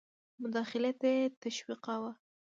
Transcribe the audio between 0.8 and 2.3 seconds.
ته یې تشویقاوه.